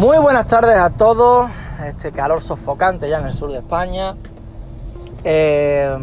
[0.00, 1.50] Muy buenas tardes a todos.
[1.86, 4.16] Este calor sofocante ya en el sur de España.
[5.24, 5.94] Eh,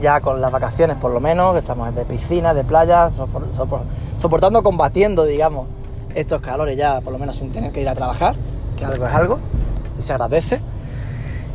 [0.00, 5.26] ya con las vacaciones por lo menos, que estamos de piscina, de playa, soportando, combatiendo,
[5.26, 5.66] digamos,
[6.14, 8.34] estos calores ya por lo menos sin tener que ir a trabajar,
[8.78, 9.38] que algo es algo,
[9.98, 10.62] y se agradece.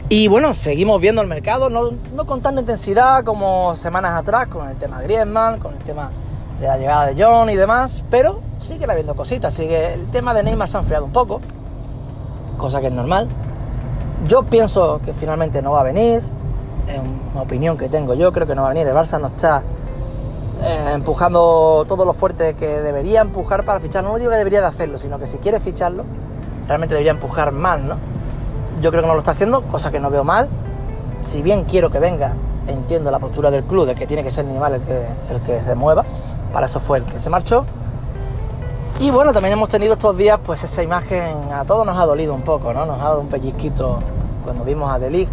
[0.09, 4.69] Y bueno, seguimos viendo el mercado, no, no con tanta intensidad como semanas atrás, con
[4.69, 6.11] el tema Griezmann, con el tema
[6.61, 10.41] de la llegada de John y demás, pero sigue habiendo cositas, sigue el tema de
[10.41, 11.41] Neymar se ha enfriado un poco,
[12.57, 13.27] cosa que es normal.
[14.27, 16.23] Yo pienso que finalmente no va a venir,
[16.87, 16.99] es
[17.33, 19.63] una opinión que tengo yo, creo que no va a venir, el Barça no está
[20.61, 24.67] eh, empujando todo lo fuerte que debería empujar para fichar, no digo que debería de
[24.67, 26.05] hacerlo, sino que si quiere ficharlo,
[26.67, 27.97] realmente debería empujar más, ¿no?
[28.81, 30.47] Yo creo que no lo está haciendo, cosa que no veo mal,
[31.21, 32.33] si bien quiero que venga,
[32.67, 35.61] entiendo la postura del club de que tiene que ser Neymar el que, el que
[35.61, 36.05] se mueva,
[36.53, 37.65] para eso fue el que se marchó.
[39.03, 42.33] Y bueno, también hemos tenido estos días, pues esa imagen a todos nos ha dolido
[42.33, 42.85] un poco, ¿no?
[42.85, 43.99] Nos ha dado un pellizquito
[44.45, 45.27] cuando vimos a Delig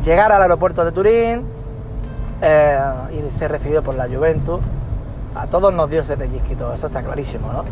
[0.00, 1.44] llegar al aeropuerto de Turín
[2.40, 2.78] eh,
[3.10, 4.60] y ser recibido por la Juventus.
[5.34, 7.64] A todos nos dio ese pellizquito, eso está clarísimo, ¿no?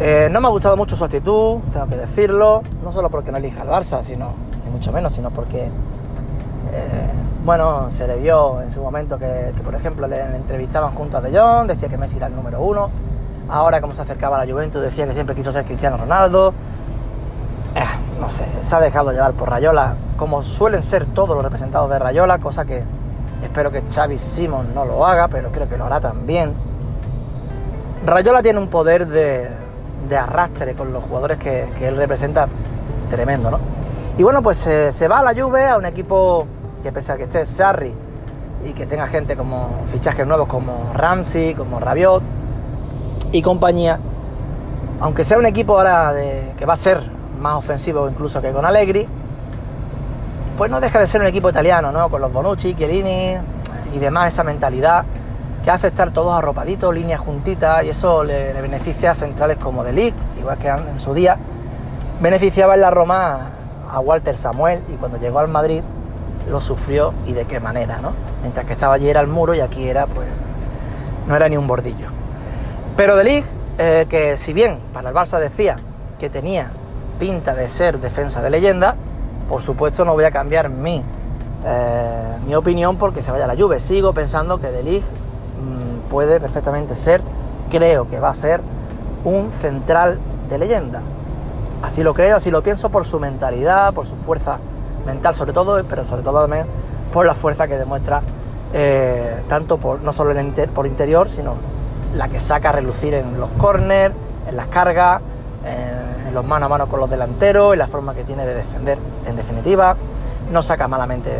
[0.00, 3.38] Eh, no me ha gustado mucho su actitud, tengo que decirlo, no solo porque no
[3.38, 4.32] elija al Barça, sino,
[4.64, 5.70] ni mucho menos, sino porque
[6.72, 7.12] eh,
[7.44, 11.38] bueno, se le vio en su momento que, por ejemplo, le, entrevistaban junto a De
[11.38, 12.90] Jong, decía que Messi era el número uno.
[13.48, 16.52] Ahora, como se acercaba a la Juventus, decía que siempre quiso ser Cristiano Ronaldo.
[17.74, 17.84] Eh,
[18.20, 21.98] no sé, se ha dejado llevar por Rayola, como suelen ser todos los representados de
[21.98, 22.82] Rayola, cosa que
[23.42, 26.52] espero que Xavi Simon no lo haga, pero creo que lo hará también.
[28.04, 29.48] Rayola tiene un poder de,
[30.16, 32.48] arrastre con los jugadores que, él representa
[33.10, 33.60] tremendo, ¿no?
[34.18, 36.46] Y bueno, pues eh, se va a la Juve, a un equipo
[36.82, 37.94] que pese a que esté Sarri
[38.64, 42.37] y que tenga gente como fichajes nuevos como Ramsey, como Rabiot
[43.32, 43.98] y compañía,
[45.00, 46.14] aunque sea un equipo ahora
[46.56, 47.02] que va a ser
[47.40, 49.06] más ofensivo incluso que con Allegri,
[50.56, 52.08] pues no deja de ser un equipo italiano, ¿no?
[52.08, 53.36] Con los Bonucci, Chiellini
[53.94, 55.04] y demás, esa mentalidad
[55.64, 60.12] que hace estar todos arropaditos, líneas juntitas, y eso le, beneficia a centrales como De
[60.38, 61.36] igual que en su día
[62.20, 63.50] beneficiaba en la Roma
[63.90, 65.82] a Walter Samuel, y cuando llegó al Madrid
[66.50, 68.12] lo sufrió y de qué manera, ¿no?
[68.40, 70.26] Mientras que estaba allí era el muro y aquí era, pues,
[71.26, 72.08] no era ni un bordillo.
[72.98, 73.46] Pero De Ligt,
[73.78, 75.76] eh, que si bien para el Barça decía
[76.18, 76.72] que tenía
[77.20, 78.96] pinta de ser defensa de leyenda,
[79.48, 81.04] por supuesto no voy a cambiar mi,
[81.64, 83.78] eh, mi opinión porque se vaya la lluvia.
[83.78, 87.22] Sigo pensando que De Ligt mm, puede perfectamente ser,
[87.70, 88.62] creo que va a ser,
[89.22, 90.18] un central
[90.50, 91.00] de leyenda.
[91.82, 94.58] Así lo creo, así lo pienso por su mentalidad, por su fuerza
[95.06, 96.66] mental sobre todo, pero sobre todo también
[97.12, 98.22] por la fuerza que demuestra
[98.72, 101.77] eh, tanto por no solo el por interior, sino
[102.14, 104.14] la que saca a relucir en los corners,
[104.48, 105.20] en las cargas,
[105.64, 108.98] en los mano a mano con los delanteros, en la forma que tiene de defender,
[109.26, 109.96] en definitiva.
[110.50, 111.30] No saca malamente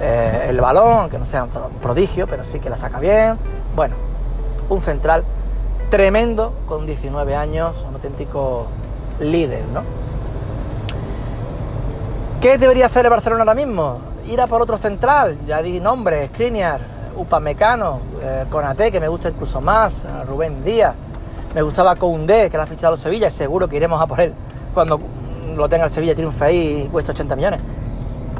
[0.00, 3.38] eh, el balón, aunque no sea un prodigio, pero sí que la saca bien.
[3.74, 3.96] Bueno,
[4.68, 5.24] un central
[5.90, 8.66] tremendo con 19 años, un auténtico
[9.20, 9.82] líder, ¿no?
[12.40, 13.98] ¿Qué debería hacer el Barcelona ahora mismo?
[14.26, 16.80] Ir a por otro central, ya di nombre, Skriniar,
[17.16, 20.94] Upamecano, eh, Conate, que me gusta incluso más, Rubén Díaz,
[21.54, 24.34] me gustaba Koundé, que lo ha fichado Sevilla, y seguro que iremos a por él
[24.72, 25.00] cuando
[25.56, 27.60] lo tenga el Sevilla, triunfe ahí y cuesta 80 millones.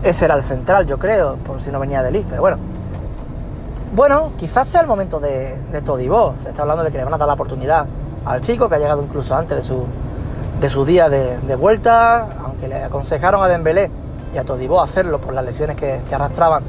[0.03, 2.59] Ese era el central, yo creo, por si no venía de Liz, pero bueno.
[3.95, 6.35] Bueno, quizás sea el momento de, de Todibó.
[6.39, 7.87] Se está hablando de que le van a dar la oportunidad
[8.25, 9.87] al chico, que ha llegado incluso antes de su,
[10.61, 12.27] de su día de, vuelta,
[12.67, 13.91] le aconsejaron a Dembélé
[14.35, 16.65] y a Todibó hacerlo por las lesiones que, arrastraban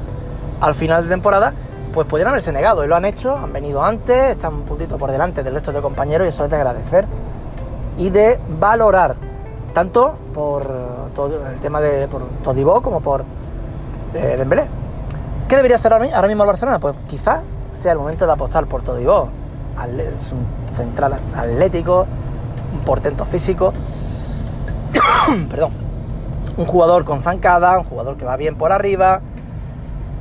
[0.61, 1.53] al final de temporada,
[1.95, 5.09] pues pudieron haberse negado y lo han hecho, han venido antes, están un puntito por
[5.11, 7.05] delante del resto de compañeros y eso es de agradecer
[7.97, 9.15] y de valorar,
[9.73, 10.69] tanto por
[11.15, 13.23] todo el tema de por Todibó como por
[14.13, 14.67] eh, Dembélé.
[15.47, 16.79] ¿Qué debería hacer ahora mismo el Barcelona?
[16.79, 17.39] Pues quizás
[17.71, 19.29] sea el momento de apostar por Todibó.
[20.19, 22.05] Es un central atlético,
[22.73, 23.73] un portento físico.
[26.57, 29.19] Un jugador con zancada, un jugador que va bien por arriba.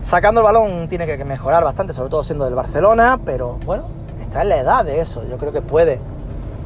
[0.05, 3.85] Sacando el balón tiene que mejorar bastante, sobre todo siendo del Barcelona, pero bueno,
[4.21, 5.27] está en la edad de eso.
[5.27, 5.99] Yo creo que puede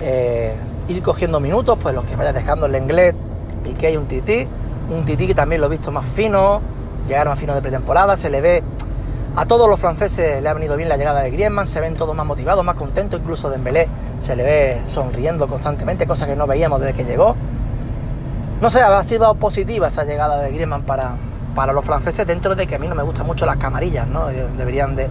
[0.01, 0.57] eh,
[0.89, 3.15] ir cogiendo minutos, pues los que vaya dejando el inglés,
[3.63, 4.45] Piqué y un Tití.
[4.91, 6.61] Un Tití que también lo he visto más fino,
[7.07, 8.65] llegar más fino de pretemporada, se le ve
[9.37, 12.17] a todos los franceses le ha venido bien la llegada de Griezmann, se ven todos
[12.17, 13.89] más motivados, más contentos, incluso Dembélé
[14.19, 17.37] se le ve sonriendo constantemente, cosa que no veíamos desde que llegó.
[18.61, 21.19] No sé, ha sido positiva esa llegada de Griezmann para,
[21.59, 24.31] para los franceses dentro de que a mí no me gustan mucho las camarillas, ¿no?
[24.31, 25.09] Eh, deberían de...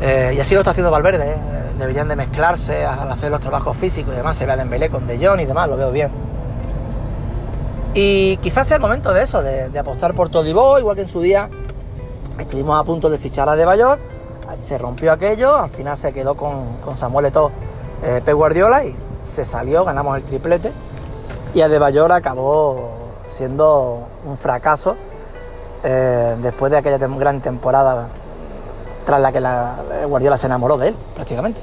[0.00, 1.36] Eh, y así lo está haciendo Valverde, ¿eh?
[1.78, 4.34] deberían de mezclarse al hacer los trabajos físicos y demás.
[4.34, 6.10] Se ve a Dembélé con De Jong y demás, lo veo bien.
[7.92, 11.20] Y quizás sea el momento de eso, de, apostar por Todibo, igual que en su
[11.20, 11.50] día
[12.38, 13.98] estuvimos a punto de fichar a De Bayor,
[14.58, 17.50] se rompió aquello, al final se quedó con, Samuel Eto'o,
[18.02, 20.72] eh, Pep Guardiola y se salió, ganamos el triplete
[21.54, 22.88] y a De Bayor acabó
[23.26, 24.96] siendo un fracaso
[25.88, 28.08] eh, después de aquella gran temporada
[29.04, 29.76] tras la que la
[30.08, 31.60] Guardiola se enamoró de él, prácticamente.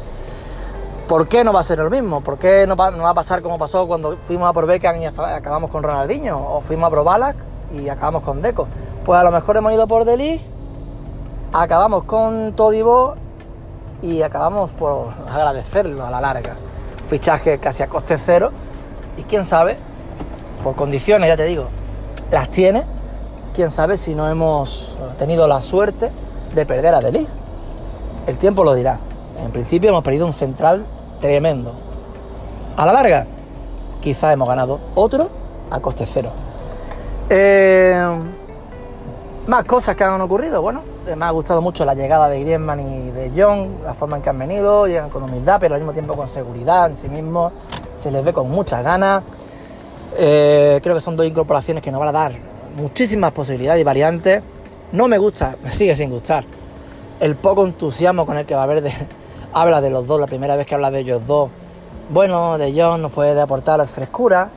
[1.09, 2.21] ¿Por qué no va a ser lo mismo?
[2.21, 5.69] ¿Por qué no va, a pasar como pasó cuando fuimos a por Beckham y acabamos
[5.69, 6.39] con Ronaldinho?
[6.39, 7.35] ¿O fuimos a por Balak
[7.73, 8.65] y acabamos con Deco?
[9.03, 10.39] Pues a lo mejor hemos ido por Deli,
[11.51, 13.15] acabamos con Todibo
[14.01, 16.55] y acabamos por agradecerlo a la larga.
[17.07, 18.51] Fichaje casi a coste cero
[19.17, 19.75] y quién sabe,
[20.63, 21.67] por condiciones, ya te digo,
[22.31, 22.85] las tiene,
[23.53, 26.11] quién sabe si no hemos tenido la suerte
[26.53, 27.27] de perder a Deli.
[28.27, 28.97] El tiempo lo dirá.
[29.37, 30.85] En principio hemos perdido un central
[31.21, 31.73] tremendo.
[32.75, 33.27] A la larga,
[34.01, 35.29] quizá hemos ganado otro
[35.69, 36.31] a coste cero.
[37.29, 38.05] Eh,
[39.47, 40.61] más cosas que han ocurrido.
[40.61, 40.81] Bueno,
[41.15, 44.29] me ha gustado mucho la llegada de Griezmann y de John, la forma en que
[44.29, 47.53] han venido, llegan con humildad, pero al mismo tiempo con seguridad en sí mismos.
[47.95, 49.23] Se les ve con muchas ganas.
[50.15, 54.41] Eh, creo que son dos incorporaciones que nos van a dar muchísimas posibilidades y variantes.
[54.91, 56.45] No me gusta, me sigue sin gustar
[57.23, 58.91] el poco entusiasmo con el que va a haber de,
[59.53, 61.49] habla de los dos, la primera vez que habla de ellos dos.
[62.09, 64.49] Bueno, de John nos puede aportar frescura,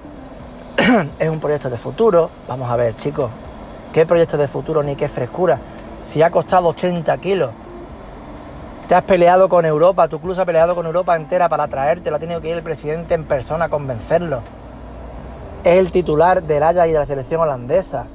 [1.18, 2.28] es un proyecto de futuro.
[2.48, 3.30] Vamos a ver, chicos,
[3.92, 5.60] ¿qué proyecto de futuro ni qué frescura?
[6.02, 7.50] Si ha costado 80 kilos,
[8.88, 12.10] te has peleado con Europa, tu club se ha peleado con Europa entera para traerte,
[12.10, 14.40] lo ha tenido que ir el presidente en persona a convencerlo.
[15.66, 18.06] Es el titular del Haya y de la selección holandesa.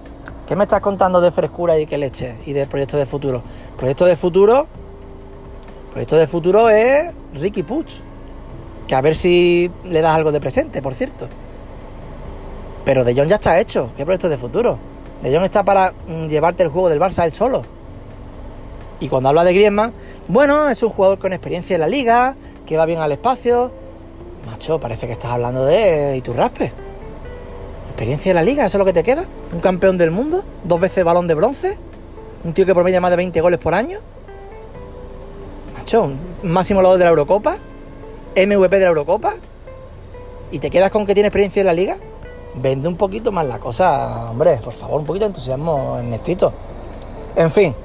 [0.48, 3.44] ¿Qué me estás contando de frescura y qué leche y de proyecto de futuro?
[3.76, 4.68] Proyecto de futuro
[5.92, 7.92] proyecto de futuro es Ricky Puch.
[8.88, 11.28] Que a ver si le das algo de presente, por cierto.
[12.86, 13.92] Pero De Jong ya está hecho.
[13.98, 14.80] ¿Qué proyecto de futuro?
[15.22, 17.64] De Jong está para mm, llevarte el juego del Barça él solo.
[19.02, 19.92] Y cuando habla de Griezmann,
[20.30, 23.74] bueno, es un jugador con experiencia en la liga, que va bien al espacio.
[24.50, 26.81] Macho, parece que estás hablando de Iturraspe.
[28.02, 28.66] ¿Experiencia en la liga?
[28.66, 29.26] ¿Eso es lo que te queda?
[29.54, 30.44] ¿Un campeón del mundo?
[30.64, 31.78] ¿Dos veces balón de bronce?
[32.44, 34.00] ¿Un tío que promedia más de 20 goles por año?
[36.42, 37.58] máximo lado de la Eurocopa,
[38.36, 39.36] MVP de la Eurocopa,
[40.52, 41.98] y te quedas con que tiene experiencia en la liga,
[42.56, 46.52] vende un poquito más la cosa, hombre, por favor, un poquito de entusiasmo, Ernestito.
[47.36, 47.76] En fin,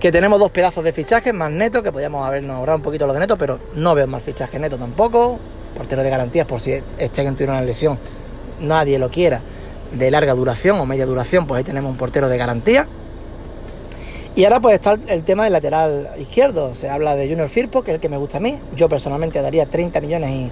[0.00, 3.12] que tenemos dos pedazos de fichajes más netos, que podríamos habernos ahorrado un poquito lo
[3.12, 5.38] de neto, pero no veo más fichaje neto tampoco.
[5.76, 7.98] Portero de garantías, por si este que tiene una lesión,
[8.60, 9.42] nadie lo quiera,
[9.92, 12.86] de larga duración o media duración, pues ahí tenemos un portero de garantía.
[14.34, 16.74] Y ahora pues está el tema del lateral izquierdo.
[16.74, 18.58] Se habla de Junior Firpo, que es el que me gusta a mí.
[18.76, 20.50] Yo personalmente daría 30 millones y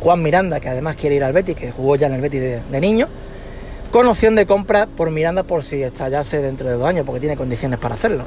[0.00, 2.80] Juan Miranda, que además quiere ir al Betis, que jugó ya en el Betis de,
[2.80, 3.06] niño,
[3.90, 7.36] con opción de compra por Miranda por si estallase dentro de dos años, porque tiene
[7.36, 8.24] condiciones para hacerlo.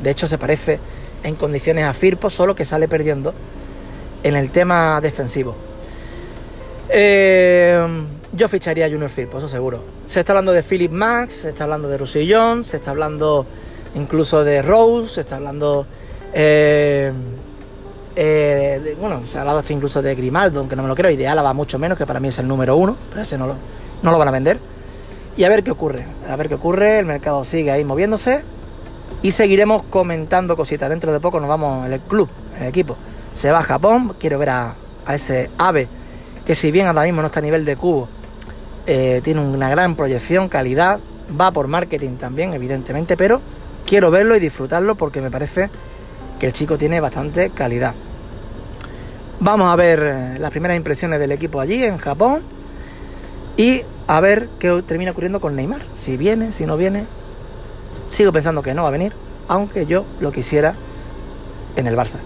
[0.00, 0.78] De hecho, se parece
[1.24, 3.34] en condiciones a Firpo, solo que sale perdiendo
[4.22, 5.56] en el tema defensivo.
[6.90, 7.84] Eh,
[8.34, 9.80] yo ficharía a Junior Firpo, eso seguro.
[10.06, 13.46] Se está hablando de Philip Max, se está hablando de Roussillon, se está hablando
[13.94, 15.86] incluso de Rose, se está hablando.
[16.32, 17.12] Eh,
[18.16, 21.16] eh, bueno, se ha hablado hasta incluso de Grimaldo, aunque no me lo creo, y
[21.16, 23.54] de Álava mucho menos, que para mí es el número uno, pero ese no lo,
[24.02, 24.58] no lo van a vender.
[25.36, 28.42] Y a ver qué ocurre, a ver qué ocurre, el mercado sigue ahí moviéndose
[29.22, 30.88] y seguiremos comentando cositas.
[30.88, 32.28] Dentro de poco nos vamos el club,
[32.60, 32.96] el equipo.
[33.32, 34.74] Se va a Japón, quiero ver a,
[35.08, 35.88] ese ave
[36.46, 38.08] que si bien ahora mismo no está a nivel de cubo,
[38.86, 41.00] eh, tiene una gran proyección, calidad,
[41.40, 43.40] va por marketing también, evidentemente, pero
[43.86, 45.70] quiero verlo y disfrutarlo porque me parece
[46.38, 47.94] que el chico tiene bastante calidad.
[49.40, 52.42] Vamos a ver eh, las primeras impresiones del equipo allí en Japón
[53.56, 55.82] y a ver qué termina ocurriendo con Neymar.
[55.94, 57.06] Si viene, si no viene.
[58.08, 59.12] Sigo pensando que no va a venir,
[59.48, 60.74] aunque yo lo quisiera
[61.76, 62.18] en el Barça.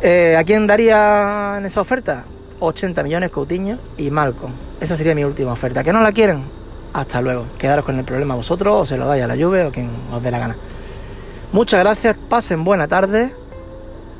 [0.00, 2.24] Eh, ¿A quién daría en esa oferta?
[2.60, 4.52] 80 millones Coutinho y Malcolm.
[4.80, 5.82] Esa sería mi última oferta.
[5.82, 6.44] ¿Que no la quieren?
[6.92, 7.44] Hasta luego.
[7.58, 10.22] Quedaros con el problema vosotros o se lo dais a la lluvia o quien os
[10.22, 10.56] dé la gana.
[11.52, 13.32] Muchas gracias, pasen buena tarde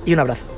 [0.04, 0.57] y un abrazo.